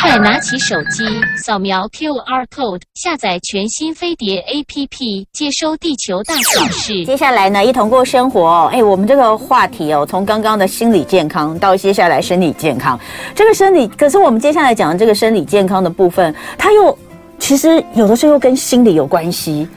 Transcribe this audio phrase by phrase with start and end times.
[0.00, 1.04] 快拿起手机，
[1.36, 7.04] 扫描 QR code，下载全新飞碟 APP，接收地球大小事。
[7.04, 8.70] 接下来呢，一同过生活。
[8.72, 12.98] 哎，我们这个话题哦，从刚刚的心理健康到接下来身体健康，
[13.34, 16.98] 这个生理，可是我们接下来讲的这个生理健康的部分，它又
[17.38, 19.68] 其实有的时候又跟心理有关系。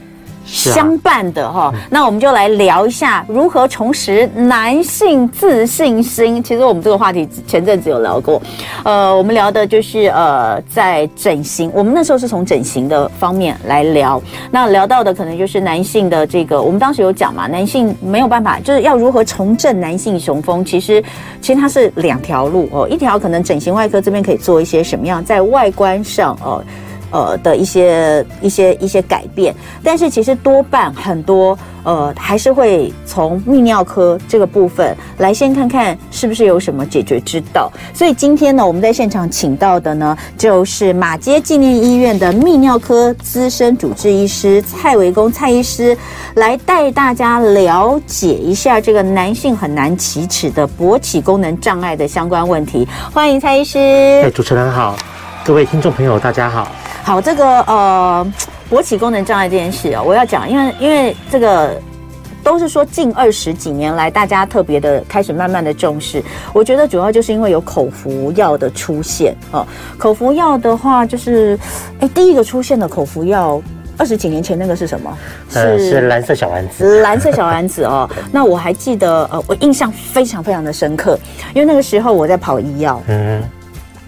[0.50, 6.42] 相伴的哈，那我们就来聊一下如何重拾男性自信心。
[6.42, 8.42] 其实我们这个话题前阵子有聊过，
[8.84, 14.20] 呃，我们聊的就是呃，在整形，我们那时候是从整形的方面来聊。
[14.50, 20.64] 那聊到的可能就是男性的这个，我们当时有讲嘛，男性没有办法，就是要如何重振男性雄风。
[20.64, 21.02] 其实，
[21.40, 26.56] 其实它是两条路哦，一条可能整形外科这边可以做一些什么样，在外观上哦。
[26.56, 26.64] 呃
[27.10, 37.70] 呃的一些一些一些改变，但是其实多半很多呃还是会从泌尿科这个部分来先看看是不是有什么解决之道。
[37.92, 45.96] 所以今天呢，我们在现场请到的呢，就是马街纪念医院的泌尿科资深主治医师蔡维公蔡医师，
[46.34, 52.86] 来带大家了解一下这个男性很难启齿的勃起功能障碍的相关问题。
[53.12, 53.78] 欢迎蔡医师。
[54.24, 54.96] 哎，主持人好，
[55.44, 56.68] 各位听众朋友大家好。
[57.02, 58.32] 好，这个呃，
[58.70, 61.76] 勃起功能障碍这件事啊，我要讲，因为因为这个
[62.44, 66.22] 都是说近二十几年来，大家特别的开始慢慢的重视。
[66.52, 69.66] 我觉得主要就是因为有口服药的出现哦。
[69.98, 71.58] 口服药的话，就是
[71.98, 73.60] 哎，第一个出现的口服药，
[73.96, 75.18] 二十几年前那个是什么？
[75.54, 77.00] 呃，是蓝色小丸子。
[77.00, 81.18] 蓝色小丸子哦， 那我还记得呃，我印象非常非常的深刻，
[81.54, 83.02] 因为那个时候我在跑医药。
[83.08, 83.42] 嗯。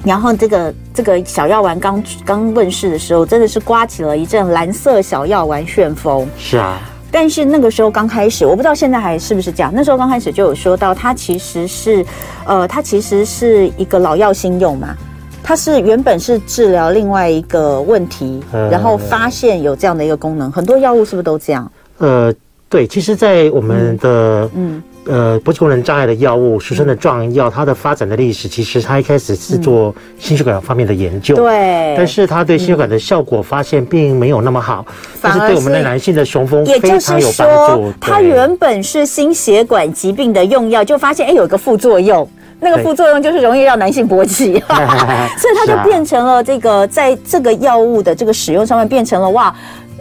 [0.05, 6.27] 然后这个这个小药丸刚刚问世的时候，真的是刮起了一阵蓝色小药丸旋风。
[6.37, 9.73] 是啊，但是那个时候刚开始，我不知道现在还是不是这样。
[9.75, 12.05] 那时候刚开始就有说到，它其实是，
[12.45, 14.97] 呃，它其实是一个老药新用嘛。
[15.45, 20.51] 它是原本是治疗另外一个问题，然后发现有这样的一个功能。
[20.53, 21.71] 很多药物是不是都这样？
[21.99, 22.33] 呃，
[22.73, 24.77] 对，其实，在我们的嗯。
[24.77, 34.87] 嗯呃，勃起功能障碍的药物，俗称的壮阳药，它的发展的历史，其实它一开始是做心血管方面的研究，对，但是它对心血管的效果发现并没有那么好，
[35.21, 37.93] 但是对我们的男性的雄风非常有帮助。
[38.01, 42.29] 它原本是心血管疾病的用药，就发现哎有一个副作用，
[42.61, 44.53] 那个副作用就是容易让男性勃起，
[45.37, 49.53] 所以它就变成了这个在这个药物的这个使用上面变成了哇。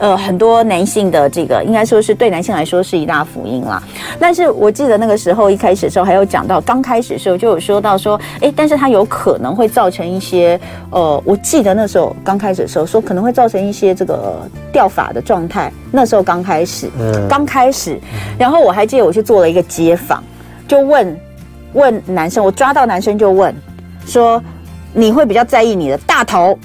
[0.02, 3.82] 呃，很多男性的这个应该说是对男性来说是一大福音啦。
[4.20, 10.60] 但是我记得那个时候一开始的时候，还有讲到刚开始的时候就有说到说，哎，但是它有可能会造成一些
[10.90, 14.42] 呃，我记得那时候刚开始的时候说可能会造成一些这个
[14.74, 15.72] 掉发的状态。
[15.92, 18.00] 那时候刚开始，嗯，刚开始，
[18.40, 20.24] 然后我还记得我去做了一个街访，
[20.68, 21.16] 就问
[21.74, 23.54] 问男生，我抓到男生就问
[24.08, 24.42] 说，
[24.94, 26.58] 你会比较在意你的大头，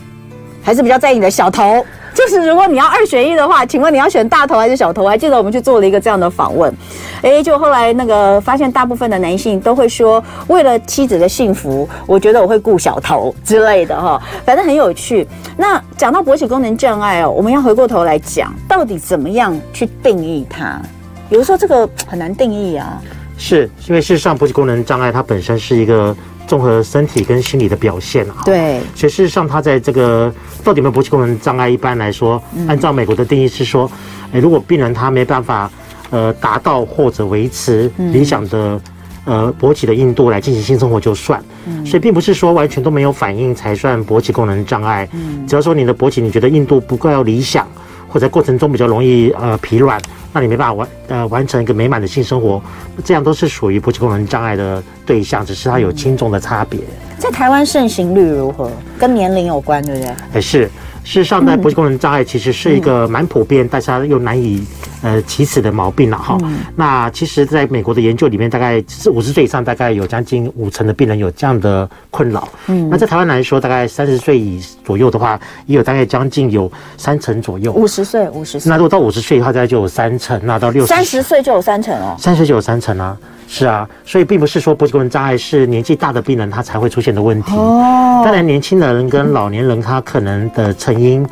[0.62, 1.84] 还是比较在意你的小头？
[2.16, 5.06] 就是如果你要二选一的话，请问你要选大头还是小头？
[5.06, 6.74] 还记得我们去做了一个这样的访问，
[7.20, 15.28] 哎，就后来那个发现，大部分的男性都会说，为了妻子的幸福，我觉得我会顾小头之类的哈，反正很有趣。
[15.58, 20.80] 那讲到勃起功能障碍哦，我们要回过头来讲，到底怎么样去定义它？
[21.28, 22.98] 有的时候这个很难定义啊。
[23.36, 26.16] 是因为事实上，勃起功能障碍它本身是一个。
[26.48, 30.32] 综合身体跟心理的表现啊，对，所以事实上，它在这个
[30.62, 31.68] 到底有没有勃起功能障碍？
[31.68, 33.90] 一般来说，按照美国的定义是说，
[34.30, 35.68] 诶，如果病人他没办法
[36.10, 38.80] 呃达到或者维持理想的
[39.24, 41.42] 呃勃起的硬度来进行性生活就算，
[41.84, 45.08] 所以并不是说完全都没有反应才算勃起功能障碍。
[45.48, 47.66] 只要说你的勃起你觉得硬度不够理想，
[48.16, 50.00] 或者过程中比较容易呃疲软。
[50.32, 52.62] 那你没办法完呃完成一个美满的性生活，
[53.04, 56.80] 这样都是属于勃起功能障碍的对象，只是它有轻重的差别。
[57.18, 58.70] 在台湾盛行率如何？
[58.98, 60.10] 跟年龄有关，对不对？
[60.32, 60.62] 还是。
[61.04, 64.66] 事实上，在勃起功能障碍其实是一个蛮普遍，但是它又难以
[65.06, 66.36] 呃起始的毛病了哈。
[66.74, 72.48] 那其实，在美国的研究里面，大概是五十岁以上，大概有将近五成的病人有这样的困扰。
[72.66, 77.72] 嗯，那在台湾来说，大概三十岁以左右的话，也有大概将近有三成左右。
[77.72, 78.68] 五十岁，五十岁。
[78.68, 80.40] 那如果到五十岁以后，大概就有三成。
[80.42, 82.16] 那到六十，三十岁就有三成哦。
[82.18, 83.16] 三十就有三成啊。
[83.48, 87.54] 是啊，所以并不是说勃起功能障碍是年纪大的病人他才会出现的问题。
[87.54, 91.24] 哦，当然年轻人跟老年人他可能的成因，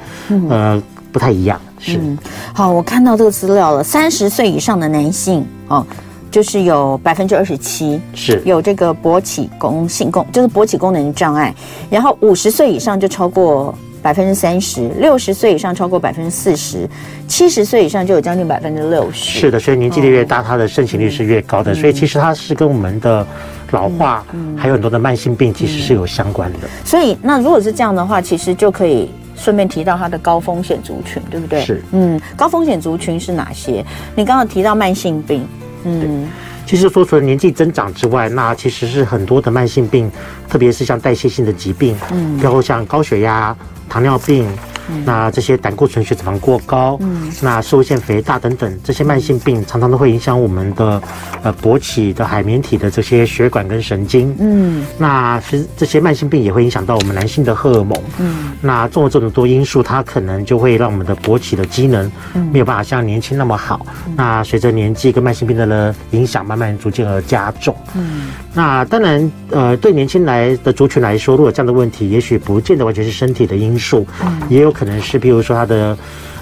[0.49, 0.81] 呃，
[1.15, 1.61] 不太一样。
[1.79, 2.01] 是，
[2.53, 5.87] 好，我看到这个资料了，三十岁以上的男性哦，
[6.29, 11.55] 就是有百分之二十七是有这个勃起功性功，就是勃起功能障碍，
[11.89, 13.73] 然后五十岁以上就超过。
[14.05, 16.87] 百分之三十，六十岁以上超过百分之四十，
[17.27, 19.41] 七十岁以上就有将近百分之六十。
[19.41, 21.75] 是的，所以年纪的越大，它的盛行率是越高的。
[21.75, 23.27] 所以其实它是跟我们的
[23.71, 24.23] 老化，
[24.59, 26.69] 还有很多的慢性病，其实是有相关的。
[26.85, 29.11] 所以，那如果是这样的话，其实就可以
[29.45, 31.63] 顺便提到它的高风险族群，对不对？
[31.63, 33.85] 是，嗯，高风险族群是哪些？
[34.17, 35.47] 你刚刚提到慢性病，
[35.85, 36.27] 嗯，
[36.65, 40.11] 其实说除了年纪增长之外，那其实是很多的慢性病，
[40.49, 43.55] 特别是像代谢性的疾病，嗯，然后像高血压、
[43.87, 44.49] 糖尿病。
[45.05, 51.03] 那这些胆固醇、血脂肪过高，嗯，那摄护腺肥大等等这些慢性病，常常都会影响我们的
[51.43, 62.11] 呃勃起的海绵体的这些血管跟神经，嗯，那其实这些慢性病也会影响到我们男性的荷尔蒙，嗯，那综合这种多因素，它可能就会让我们的勃起的机能
[62.53, 63.87] 没有办法像年轻那么好。
[64.17, 74.07] 那随着年纪跟慢性病的影响，慢慢逐渐而加重，嗯，那当然呃对年轻来的族群来说，如果这样的问题，也许不见得完全是身体的因素，
[74.49, 74.71] 也有。
[74.71, 75.97] 可能是，譬如说他的，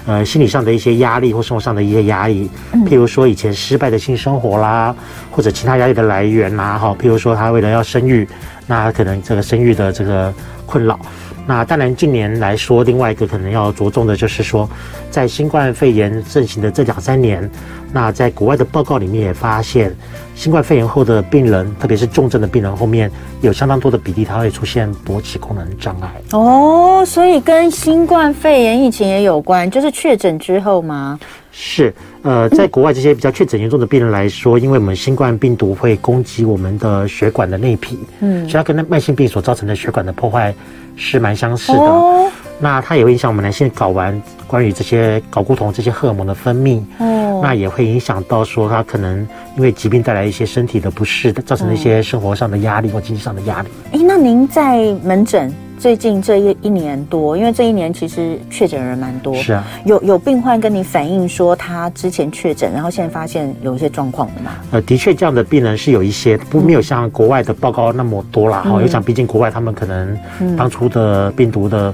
[0.05, 2.49] 呃，心理上的一些压力或生活上的一些压力，
[2.85, 4.95] 譬如说以前失败的性生活啦，
[5.31, 8.27] 或者其他压力的来源啦，哈，譬如说他为了要生育，
[8.67, 10.33] 那可能这个生育的这个
[10.65, 10.99] 困扰。
[11.45, 14.69] 那当然，近年来说，另外一个可能要着重的就是说，
[15.11, 17.49] 在新冠肺炎盛行的这两三年，
[17.91, 19.93] 那在国外的报告里面也发现，
[20.35, 23.11] 新冠肺炎后的病人，特别是重症的病人，后面
[23.41, 26.09] 有相当多的比例，它会出现勃起功能障碍。
[26.31, 31.19] 哦，所以跟新冠肺炎疫情也有关，就是确诊之后吗？
[31.55, 40.51] 是，呃，在国外这些比较确诊严重的病人来说，因为我们新冠病毒会攻击我们的血管的内皮，嗯，所以它跟那慢性病所造成的血管的破坏
[40.95, 41.77] 是蛮相似的。
[41.77, 42.27] 哦，
[42.59, 46.81] 那它也会影响我们男性睾丸关于这些睾固酮这些荷尔蒙的分泌。
[46.97, 49.19] 哦，那也会影响到说它可能
[49.55, 53.67] 因为疾病带来一些身体的不适，造成一些生活上的压力或经济上的压力。
[53.91, 55.53] 哎，那您在门诊？
[55.83, 64.51] 最近这一一年多，因为这一年其实确诊人蛮多，是啊，有有病患跟你反映说他之前确诊，然后现在发现有一些状况的嘛？
[64.71, 68.61] 呃，的确这样的病人是有一些，不没有像国外的报告那么多啦。
[68.61, 70.17] 哈、嗯，因为像毕竟国外他们可能
[70.55, 71.93] 当初的病毒的。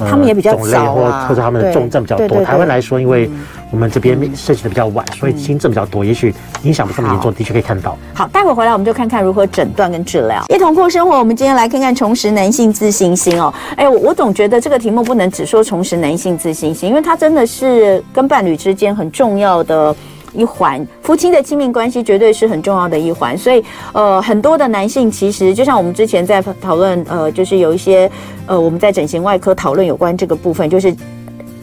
[0.00, 2.44] 他们也比较早啊，或者他们的重症比较多。
[2.44, 3.28] 台湾来说，因为
[3.70, 7.32] 我们这边设计的比较晚，所以轻症比较多，也许影响不这么严重。
[7.34, 7.96] 的确可以看到。
[8.14, 10.44] 好，待会回来我们就看看如何诊断跟治疗。
[10.48, 13.52] 一同过生活，我们今天来看看重拾男性自信心哦。
[13.76, 19.94] 哎，我我总觉得这个题目不能只说重拾男性自信心，因为它真的是跟伴侣之间很重要的。
[20.34, 28.08] 一环，夫妻的亲密关系绝对是很重要的一环，所以呃，很多的男性其实就像我们之前在讨论，呃，就是有一些
[28.46, 30.94] 呃，我们在整形外科讨论有关这个部分，就是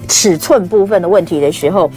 [0.06, 1.90] 尺寸部分的问题的时候，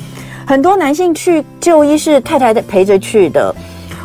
[0.47, 3.55] 很多男性去就医是太太陪着去的。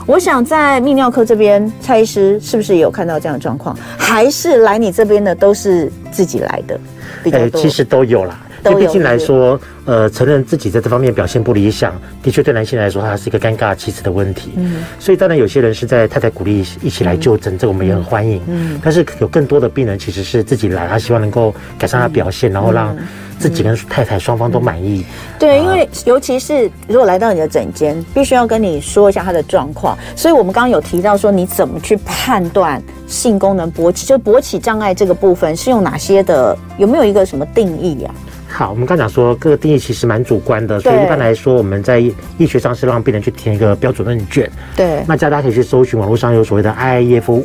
[0.05, 3.73] 我想在泌尿科这边，蔡医师是不是也有看到这样的状况？
[3.97, 6.77] 还是来你这边的都是自己来的
[7.23, 7.45] 比较多？
[7.45, 8.37] 欸，其实都有啦。
[8.63, 14.51] 就毕竟来说，呃，承认自己在这方面表现不理想，的确对男性来说，它是一个尴尬其词的问题。
[14.55, 18.41] 嗯，所以当然有些人是在太太鼓励一起来就诊，这个我们也很欢迎。
[18.47, 22.95] 嗯，但是有更多的病人其实是自己来，他希望能够改善他表现，然后让
[23.37, 25.05] 自己跟太太双方都满意。
[25.37, 29.97] 对，因为尤其是如果来到你的诊间，必须要跟你说一下他的状况。
[30.15, 36.57] 所以我们刚刚有提到说，你怎么去判断性功能勃起，就勃起障碍这个部分是用哪些的？
[36.77, 38.09] 有没有一个什么定义呀？
[38.55, 41.99] 好，我们刚讲说各个定义其实蛮主观的，所以一般来说我们在
[42.37, 44.47] 医学上是让病人去填一个标准问卷。
[44.75, 47.43] 对，那大家可以去搜寻网络上有所谓的 IIEF 五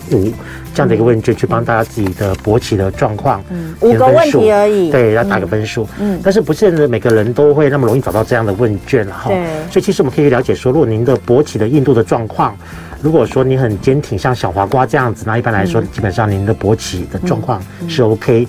[0.74, 5.88] 这样的一个问卷，去帮大家自己的勃起的状况，嗯，五个问题而已，对，要打个分数。
[5.98, 9.30] 嗯，但是不是每个人都会那么容易找到这样的问卷哈。
[9.30, 12.54] 对，所以其实我们可以了解说，如果您的勃起的硬度的状况，
[13.00, 18.46] 如果说你很坚挺，像小黄瓜这样子，那一般来说基本上您的勃起的状况是 OK。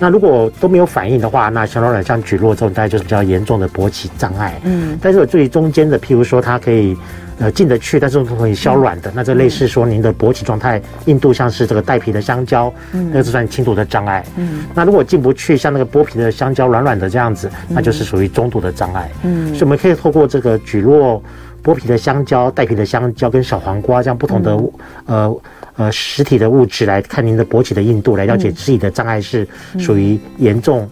[0.00, 4.60] 那如果都没有反应的话，那小软像举落这种，大概就是比较严重的勃起障碍。
[4.64, 6.96] 嗯，但是有最中间的，譬如说它可以
[7.38, 14.24] 呃进得去，但是不可以消软的，嗯、那这类似说您的勃起状态硬度像是这个带皮的香蕉，嗯，那个是算轻度的障碍。
[14.36, 19.10] 嗯，那如果进不去，像那个剥皮的香蕉软软的这样子，那就是属于中度的障碍。
[19.24, 21.20] 嗯，所以我们可以透过这个举落
[21.64, 24.70] 剥皮的香蕉、带皮的香蕉跟小黄瓜这样不同的、嗯、
[25.06, 25.40] 呃。
[25.78, 29.46] 呃，实体的物质来看您的勃起的硬度，来了解自己的障碍是
[29.78, 30.90] 属于严重、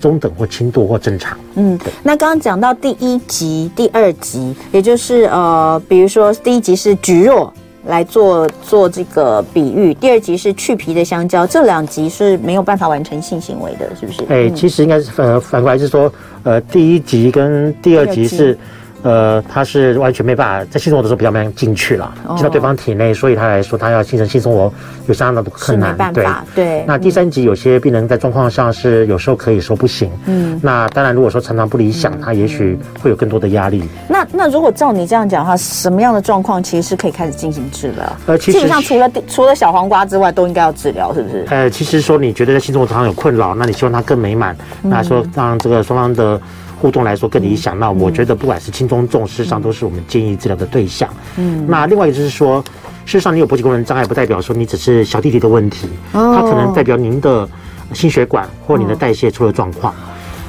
[0.00, 1.36] 中等或轻度或正常。
[1.56, 7.52] 嗯，那刚刚讲到第一级、第二级，也就是呃，比如说第一级是橘弱
[7.86, 14.22] 来做做这个比喻，第二集是去皮的香蕉，这两集是没有办法完成性行为的，是不是？
[14.28, 16.12] 哎、欸，其实应该是反反过来是说，
[16.44, 18.56] 呃，第一集跟第二集是。
[19.02, 24.72] 呃，他是完全没办法在性生活的时候比较没办法进去了，进、哦、到对方体内，所以他来说，他要形成性生活
[25.06, 25.96] 有相当的困难。
[26.12, 26.26] 对。
[26.54, 30.60] 对那第三级有些病人在状况上是有时候可以说不行，嗯。
[30.62, 33.82] 那当然，如果说常常不理想，嗯、他也许会有更多的压力。
[34.08, 38.16] 那那如果照你这样讲的话，什么样的状况其实是可以开始进行治疗？
[38.26, 41.46] 呃，其实基本上除了除了小黄瓜之外，都应该要治疗，是不是？
[41.48, 46.40] 呃，其实说你觉得在性生活上有困扰，那你希望他更美满，嗯、那说让这个双方的。
[46.80, 51.08] 互动来说更理想，那我觉得不管是轻中重，事实上都是我们建议治疗的对象。
[51.36, 52.64] 嗯，那另外一个就是说，
[53.04, 57.46] 事实上你有勃起功能障碍，不代表说你只是小弟弟的问题，哦，它可能代表您的
[57.92, 59.94] 心血管或您的代谢出了状况。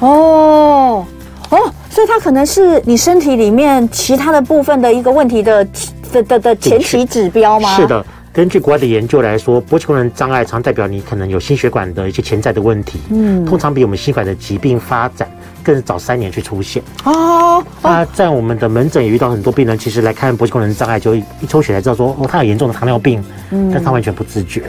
[0.00, 1.04] 哦。
[1.50, 1.58] 哦，
[1.90, 5.62] 所以它可能是你身体里面其他的部分的一个问题的
[6.10, 7.76] 的的的前期指标吗？
[7.76, 12.98] 是的，根据国外的研究来说，勃起功能障碍常代表你可能有心血管的一些潜在的问题。
[13.10, 15.28] 嗯，通常比我们心血管的疾病发展。
[15.64, 17.62] 更早三年去出现哦。
[17.82, 24.64] 那在我们的门诊也遇到很多病人，其实来看勃起功能障碍，就一抽血才知道说，哦，他有严重的糖尿病，嗯，但他完全不自觉。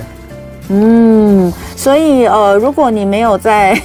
[0.69, 3.75] 嗯，所以呃，如果你没有在。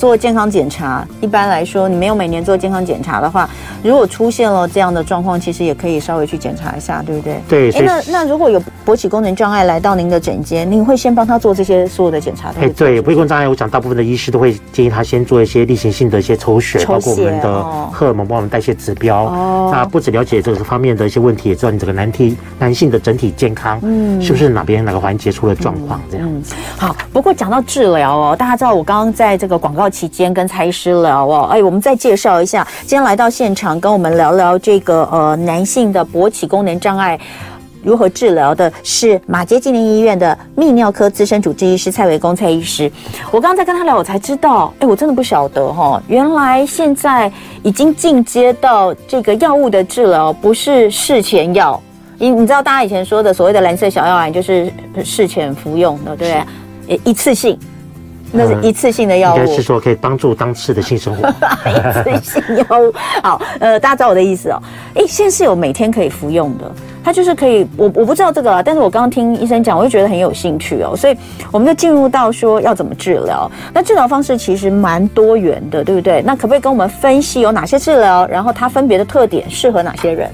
[0.00, 3.46] 做健康检查，一般来说，你没有每年做健康检查的话，
[3.82, 7.38] 如果出现了这样的状况，其实也可以稍微去检查一下，对不对？
[7.46, 7.70] 对。
[7.72, 12.48] 哎，那那如果有勃起功能障碍来到您的诊间，您会先帮他做这些所有的检查？
[12.58, 19.24] 哎，对，勃起功能障碍，我讲大部分的医师都会建议他先做一些例行性的一些抽血，抽血包括我们的荷尔蒙、帮我们代谢指标。
[19.24, 19.70] 哦。
[19.70, 26.00] 那不止了解这个方面的一些问题，也知道你整个男体男性的整体健康，嗯，是不是哪边哪个环节出了状况？
[26.10, 26.26] 这样。
[26.26, 26.42] 嗯。
[26.78, 37.18] 好，不过讲到治疗哦，大家知道我刚刚在这个广告期间跟蔡医师聊哦，哎，我们再介绍一下，今天来到现场跟我们聊聊这个呃男性的勃起功能障碍
[37.82, 42.92] 如何治疗的，是马偕纪念医院的泌尿科资深主治医师蔡维公蔡医师。
[43.30, 47.32] 我刚刚在跟他聊，我才知道，哎，我真的不晓得哈、哦，原来现在
[47.62, 51.80] 已经进阶到这个药物的治疗，不是事前药。
[52.18, 54.70] 你你知道大家以前说的所谓的蓝色小药丸，就是
[55.02, 56.34] 事前服用的，对不
[56.86, 57.00] 对？
[57.04, 57.58] 一次性。
[58.32, 61.28] 那是一次性的药物，应该是说可以帮助当次的性生活。
[62.10, 64.62] 一次性药物， 好，呃，大家知道我的意思哦。
[64.94, 66.70] 哎，现在是有每天可以服用的，
[67.02, 70.96] 它就是可以，我我不知道这个啊，但是我刚刚听医生讲，我就觉得很有兴趣哦。
[70.96, 71.16] 所以
[71.50, 73.50] 我们就进入到说要怎么治疗。
[73.72, 76.22] 那治疗方式其实蛮多元的，对不对？
[76.22, 80.30] 那可不可以跟我们分析有哪些治疗，然后它分别的特点，适合哪些人？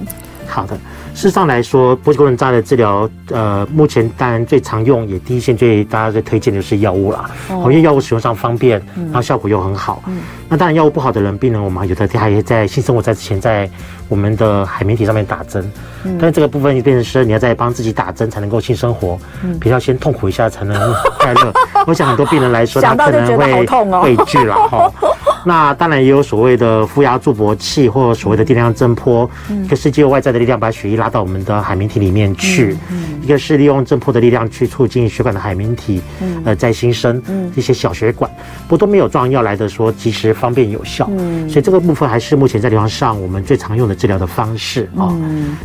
[0.47, 0.77] 好的。
[1.17, 7.31] 事实上来说，勃起功能障碍的治疗，呃，目前当然最常用，也第一线最大家最推荐的就是药物啦。
[7.49, 10.03] 哦，因为药物使用上方便，然后效果又很好。
[10.09, 13.69] 嗯，那当然药物不好的人，病人我们有的还在性生活在之前，在
[14.09, 15.71] 我们的海绵体上面打针。
[16.05, 21.53] 嗯，但是这个部分就变成是你要在帮自己打针才能够性生活，嗯，比较先痛苦一下才能快乐。
[21.87, 23.65] 我想很多病人来说，他可能会
[24.03, 24.93] 畏惧了哈。
[25.45, 37.23] 那当然也有所谓的负压助勃器，或所谓的电量震波，嗯、一个是借由外在的力量把血液拉到我们的海绵体里面去，嗯嗯、一个是利用震波的力量去促进血管的海绵体，嗯、呃，再新生
[37.55, 38.29] 一些小血管，
[38.67, 45.13] 不过都没有壮药来的说及时、方便、有效，嗯、所以这个部分还是目前在临床上我们最常用的治疗的方式啊。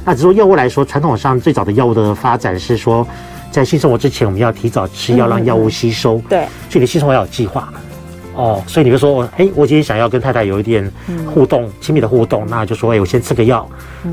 [0.04, 3.06] 那只说药物来说，传统上最早的药物的发展是说，
[3.52, 7.68] 在性生活之前我们要提早吃药，让药物吸收，嗯、对，所以你性生活要有计划。
[8.34, 10.90] 哦，所以你就说，哎，我今天想要跟太太有一点
[11.34, 13.68] 互动，亲密的互动，那就说，哎，我先吃个药。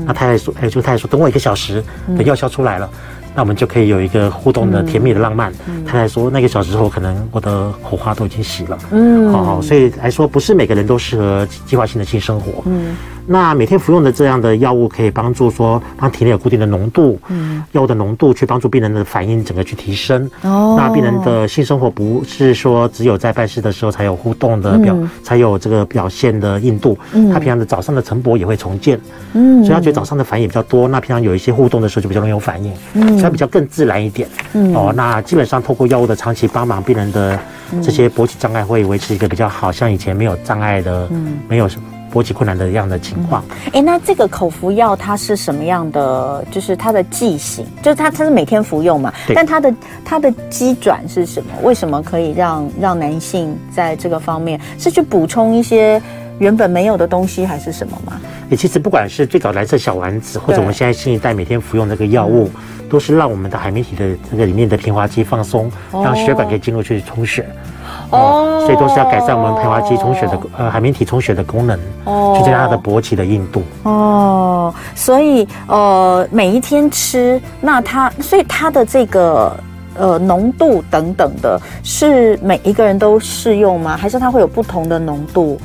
[0.05, 1.81] 那太太说，哎，就太太说，等我一个小时，
[2.17, 2.89] 等药效出来了，
[3.33, 5.53] 那我们就可以有一个互动的甜蜜的浪漫。
[5.85, 8.77] 太太说，那个小时之后，可能我的火花都已经熄了。
[8.91, 12.61] 嗯，好，所以来说，不是每个人都适合计划性的性生活。
[12.65, 12.97] 嗯。
[13.31, 20.27] 那每天服用的这样的药物可以帮助说，让体内有固定的浓度，嗯，药物的浓度去帮助病人的反应整个去提升。
[20.41, 26.97] 哦，那病人的性生活不是说只有在办事的时候才有互动的表，嗯、才有这个表现的硬度。
[27.13, 28.99] 嗯，他平常的早上的晨勃也会重建。
[29.33, 30.87] 嗯，所以他觉得早上的反应比较多。
[30.87, 32.73] 那平常有一些互动的时候就比较容易有反应。
[32.95, 34.27] 嗯，所以他比较更自然一点。
[34.53, 37.39] 嗯，哦，那基本上透过药物的长期帮忙，病人的
[37.83, 41.85] 这些勃起障碍会维持一个比较好，像以前没有障碍的，嗯，没有什么。
[42.11, 46.43] 勃起困难的这样的情况，哎、嗯，那这个口服药它是什么样的？
[46.51, 49.13] 就是它的剂型，就是它它是每天服用嘛？
[49.27, 49.73] 对但它的
[50.03, 51.51] 它的机转是什么？
[51.63, 56.01] 为什么可以让让男性在这个方面是去补充一些
[56.39, 58.19] 原本没有的东西，还是什么吗？
[58.49, 67.43] 哎，其实不管是最早蓝色小丸子，或者我们现在新一代每天服用这个药物，嗯、都是让我们的海绵体的这个里面的平滑肌放松，哦、让血管可以进入去充血。
[67.43, 67.78] 哦，
[68.09, 73.63] 所以都是要改善我们排滑肌充血的呃海绵体充血的功能，哦，去增加它的勃起的硬度。
[73.83, 79.55] 哦，所以呃每一天吃，那它所以它的这个
[79.95, 83.95] 呃浓度等等的，是每一个人都适用吗？
[83.97, 85.59] 还是它会有不同的浓度？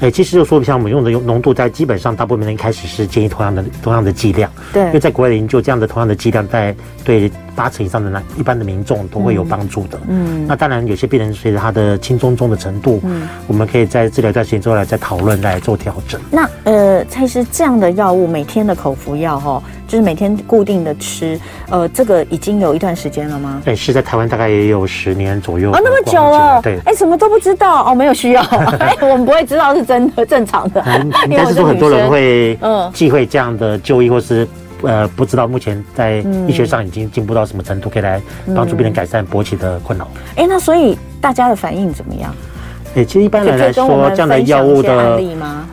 [0.00, 4.50] 哎，其实就说，像我们用的用浓度，在基本上大部分人一开始是建议同样的同样的剂量。
[4.72, 6.74] 对，因为在国外的研究，这样的同样的剂量，在
[7.04, 9.98] 对八成以上的那一般的民众都会有帮助的。
[10.08, 16.20] 嗯，那当然有些病人随着他的轻中重的程度，嗯，我们可以在治疗一段时间之后来再讨论来做调整。
[16.30, 21.40] 那呃，蔡医师这样的药物每天的口服药哈，就是每天固定的吃，
[21.70, 23.60] 呃，这个已经有一段时间了吗？
[23.64, 25.72] 对，是在台湾大概也有十年左右。
[25.72, 26.60] 哦，那么久了。
[26.62, 28.42] 对，哎，什么都不知道哦，没有需要，
[28.78, 30.80] 哎，我们不会知道是真的正常的。
[30.86, 34.46] 嗯， 应该是说很多人会嗯忌讳这样的就医或是。
[34.82, 38.22] 呃，不知道目前在医学上已经进步到什么程度，可以来
[38.54, 40.06] 帮助病人改善勃起的困扰。
[40.36, 42.32] 哎、那所以大家的反应怎么样？
[42.94, 45.20] 哎，其实一般人来说，这样的药物的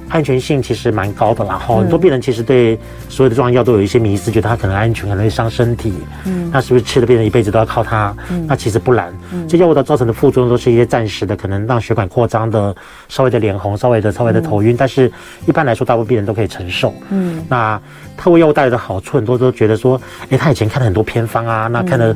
[0.10, 1.58] 安全性其实蛮高的啦。
[1.58, 2.78] 哈，很多病人其实对
[3.10, 5.94] 所有的壮阳药都有一些迷思，觉得它可能安全，可能会伤身体。
[6.26, 8.16] 嗯，那是不是吃的病人一辈子都要靠它？
[8.30, 9.14] 嗯，那其实不然。
[9.34, 12.76] 嗯，这药物的造成的副作用都是一些暂时的，可能让血管扩张的，
[13.08, 14.76] 稍微的脸红，稍微的稍微的头晕。
[14.78, 15.12] 但是
[15.46, 16.94] 一般来说，大部分病人都可以承受。
[17.10, 17.80] 嗯，那
[18.18, 22.16] 透过药物带来的好处，很多都觉得说，哎，他以前看了很多偏方啊，那看了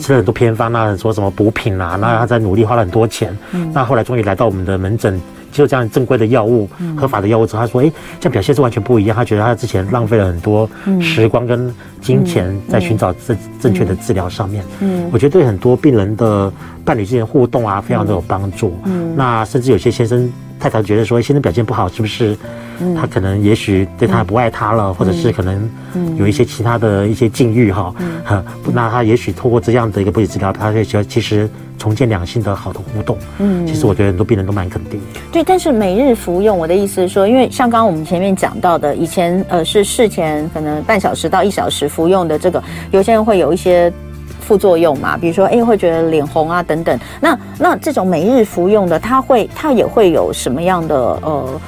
[0.00, 3.36] 吃了很多偏方，那说什么补品啊，那他在努力花了很多钱。
[3.52, 5.20] 嗯，那后来终于来到我们的门诊，
[5.52, 9.16] 就这样正规的药物、合法的药物之后，他说：“哎，这样表现是完全不一样。
[9.16, 10.68] 他觉得他之前浪费了很多
[11.00, 14.64] 时光跟金钱在寻找正正确的治疗上面。
[14.80, 16.52] 嗯，我觉得对很多病人的
[16.84, 18.74] 伴侣之间互动啊，非常的有帮助。
[18.84, 20.30] 嗯，那甚至有些先生
[20.60, 22.36] 太太觉得说，先生表现不好，是不是？
[22.96, 25.68] 他可能也许对他不爱他了，或者是可能
[26.16, 27.94] 有一些其他的一些境遇哈。
[27.98, 31.48] 嗯，那他也许透过这样的一个不理治疗，他会觉得其实。”
[31.80, 35.00] 重建两性的好的互动，嗯，其实我觉得很多病人都蛮肯定。
[35.32, 43.90] 对，但是每日服用，我的意思是说，因为像刚刚我们前面讲到的，以前呃是事前可能半小时到一小时服用的这个，有些人会有一些
[44.50, 46.98] 副作用嘛，比如说哎会觉得脸红啊等等。
[47.20, 51.60] 那那这种每日服用的，它会它也会有什么样的呃？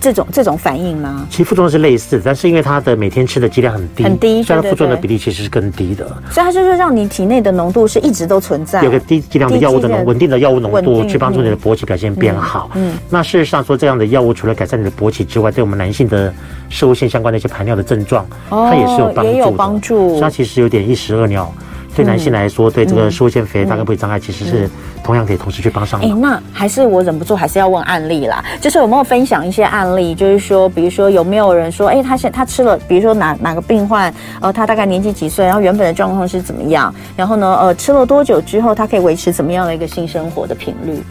[0.00, 1.26] 这种这种反应吗？
[1.30, 6.06] 其实副作用是类似，但是因为它的每天吃的剂量很低，很低，所以它副作用的比例其实是更低的。
[6.30, 12.70] 所以它就是让你体内的浓度是一直都存在，有个低剂量的药物的浓稳定的药物浓度，去帮助你的勃起表现变好。
[12.74, 16.30] 嗯，嗯，那事实上说，这样的药物除了改善你的勃起之外，对我们男性的
[16.68, 19.32] 摄护腺相关的一些排尿的症状，哦、它也是有帮助的。
[19.32, 20.08] 也有帮助。
[20.10, 21.50] 所以它其实有点一石二鸟。
[21.94, 24.68] 对男性来说，对这个摄护腺肥大跟勃起障碍，其实是
[25.02, 26.10] 同样可以同时去帮上忙。
[26.10, 30.14] 哎，那还是我忍不住还是要问案例啦，就是有没有分享一些案例？
[30.14, 36.92] 就是说，比如说有没有人说，哎，他现他吃了，比如说哪哪个病患，呃，他大概年纪几岁，然后原本的状况是怎么样？
[37.16, 41.02] 然后呢，呃，吃了多久之后，他可以维持怎么样的一个性生活的频率？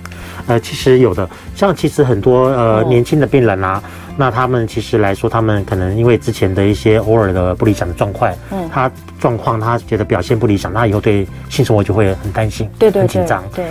[0.48, 3.82] 呃，其实有的，像其实很多呃年轻的病人啊。
[4.16, 13.66] 那他们其实来说，他们可能因为之前的一些偶尔的不理想的状况，嗯，他状况他觉得表现不理想，他以后对性生活就会很担心，对对，很紧张，对。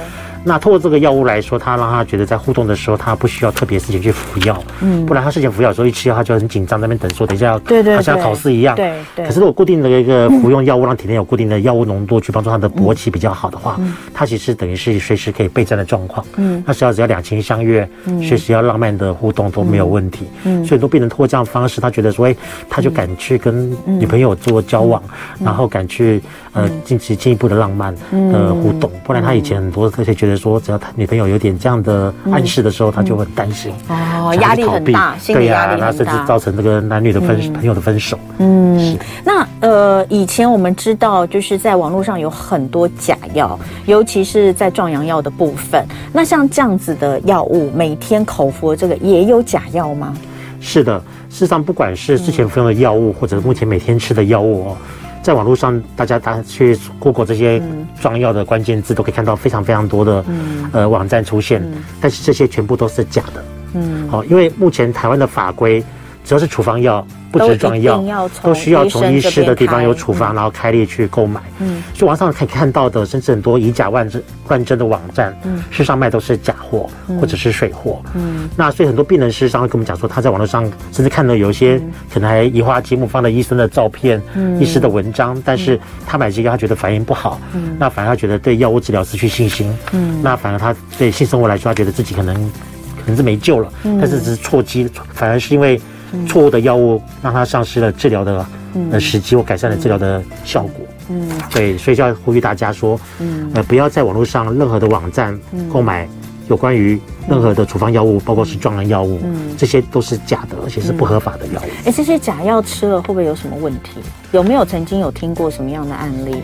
[0.45, 9.27] 那透过这个药物来说，他让他觉得在互动的时候，他不需要特别事情去服药，嗯，不然他事前服药的时候一吃药，他就很紧张，在那边等说等一下要，对对，好像要考试一样，对对。
[9.27, 13.79] 可是如果固定的一个服用药物，让体内有固定的药物浓度去帮助他的勃起比较好的话，
[14.13, 17.89] 他其实等于是随时可以备战的状况，嗯，那只要只要两情相悦，
[18.21, 22.37] 随时要浪漫的互动都没有问题，嗯，所以很多病人通过这样的方式，他觉得说，哎，
[22.69, 25.03] 他就敢去跟女朋友做交往，
[25.41, 26.21] 然后敢去
[26.53, 31.07] 呃进行进一步的浪漫的互动，不然他以前很多这些觉得说，只要他女。
[31.13, 38.19] 朋友有点这样的暗示的时候，嗯、他就会担心哦，压力很大，心理压力很大，对呀、那，甚至造成这个男女的分、嗯、朋友的分手。
[38.39, 45.87] 嗯，是那呃，以前我们知道，就是在网络上有很多假药，尤其是在壮阳药的部分。
[46.15, 50.17] 那像这样子的药物，每天口服的这个也有假药吗？
[50.63, 54.77] 是的，事实上，不管是之前服用的药物，嗯、或者目前每天吃的药物哦。
[55.23, 57.63] 在网络上，大家大家去 Google 这些
[58.01, 60.25] 壮药的关键字，都可以看到非常非常多的
[60.73, 61.63] 呃网站出现，
[62.01, 63.45] 但是这些全部都是假的。
[63.75, 65.83] 嗯，好，因为目前台湾的法规，
[66.25, 67.07] 只要是处方药。
[67.33, 71.41] 不止壮药，都需要从医师的地方有处方，然后开立去购买。
[71.61, 78.03] 嗯，所以网上可以看到的，甚至很多以假乱真、乱真的网站，嗯，事实上卖都是假货或者是水货。
[78.15, 81.81] 嗯，那所以很多病人事实上会跟我们讲说，他在网络上甚至看到有一些
[82.13, 84.23] 可能还移花接木放了医生的照片、
[84.61, 95.81] 医师的文章，但是他买这个他觉得反应不好，嗯，那反而他觉得对药物治疗失去信心，嗯，那反而他对性生活来说，他觉得自己可能可能是没救了，但是只是错机，反而是因为。
[96.27, 98.47] 错误的药物让他丧失了治疗的
[98.91, 100.87] 呃时机，或改善了治疗的效果。
[101.09, 105.39] 嗯，对，所以就要呼吁大家说，嗯，呃，不要在网络上任何的网站
[105.71, 106.09] 购买
[106.49, 106.99] 有关于
[107.29, 111.65] 任何的处方药物，包括是壮阳药物，嗯，这些都是假的，而且是不合法的药物。
[111.85, 114.01] 哎，这些假药吃了会不会有什么问题？
[114.31, 116.37] 有没有曾经有听过什么样的案例？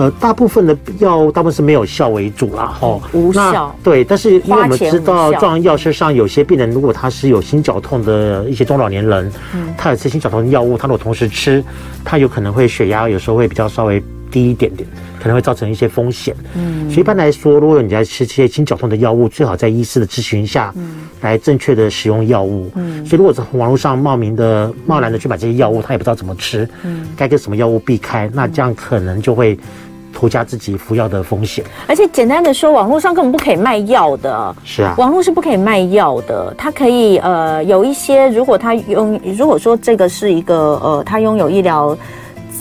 [0.00, 3.74] 呃，大部分的药大部分是没有效为主啦，哦，无效。
[3.82, 11.62] 对，但是因为我们知道，壮阳药事实上有些病人，如果他是有心绞痛的一些中老年人，嗯，他有吃心绞痛的药物，他如果同时吃，
[12.02, 14.88] 他有可能会血压有时候会比较稍微低一点点。
[15.22, 29.58] 可能会造成一些风险，嗯，所以一般来说，如果你在吃这些心绞痛的药物，最好在医师的咨询下，嗯，来正确的使用药物，嗯，所以如果从网络上冒名的、贸然的去买这些药物，他也不知道怎么吃，嗯，该跟什么药物避开，那这样可能就会
[30.12, 31.64] 徒加自己服药的风险。
[31.86, 41.96] 而且简单的说，网络上根本不可以卖药的，是啊，网络是不可以卖药的，它可以呃有一些，如果他拥，如果说这个是一个呃，他拥有医疗。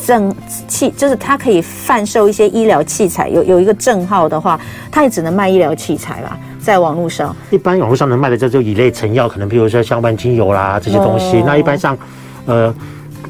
[0.06, 0.34] 证
[0.68, 4.60] 器就是它可以贩售一些医疗器材，有有一个证号的话，
[4.90, 7.36] 它也只能卖医疗器材啦，在网络上。
[7.52, 11.42] 一般网络上能卖的这就乙类成药，可能比如说像万金油啦这些东西。
[11.42, 11.98] 哦、那一般像，
[12.46, 12.74] 呃。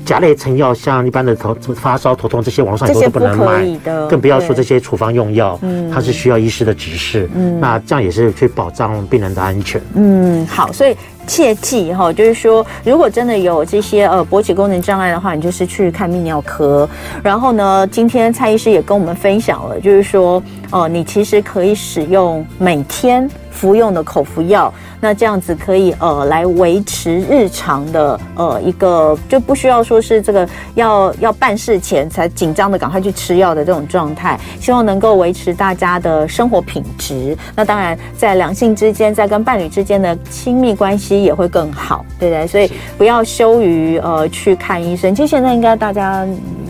[0.09, 3.63] 甲类成药，像一般的头发烧、头痛这些，网络上都不能买，
[4.09, 5.59] 更不要说这些处方用药，
[5.93, 7.29] 它是需要医师的指示。
[7.35, 9.79] 嗯，那这样也是去保障病人的安全。
[9.93, 16.89] 嗯，好，所以切记哈，就是说，如果真的有这些呃勃起功能障碍的话，你就是去看泌尿科。
[17.21, 20.41] 然后呢，今天蔡医师也跟我们分享了，就是说，
[20.71, 24.73] 哦、呃，你其实可以使用每天服用的口服药。
[25.01, 37.37] 那这样子可以呃来维持日常的呃一个就不需要说是这个要要办事前才紧张的赶快去吃药的这种状态，希望能够维持大家的生活品质。
[37.55, 42.47] 那当然在两性之间，在跟伴侣之间的亲密关系也会更好，对不对？
[42.47, 45.13] 所以不要羞于呃去看医生。
[45.15, 46.25] 其实现在应该大家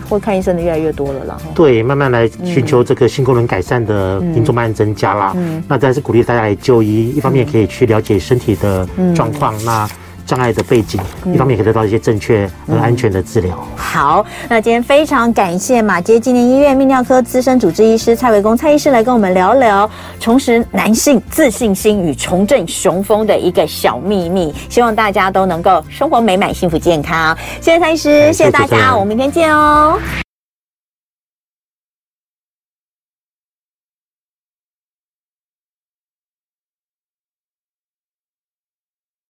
[0.09, 1.37] 会看医生的越来越多了啦。
[1.55, 5.33] 对，慢慢来寻求这个性功能改善的民众慢慢增加啦。
[5.35, 8.19] 嗯，那再是鼓励大家来就医，一方面可以去了解。
[8.19, 9.89] 身体的状况，嗯、那
[10.29, 13.57] 障碍的背景，嗯、一方面可以得到一些正确和安全的治疗。
[13.75, 19.89] 好，那今天非常感谢马街纪念医院泌尿科资深主治医师蔡维公蔡医师来跟我们聊聊
[20.19, 24.53] 重拾男性自信心与重振雄风的一个小秘密。
[24.69, 27.35] 希望大家都能够生活美满、幸福、健康。
[27.59, 29.97] 谢谢蔡医师，谢谢大家，我们明天见哦。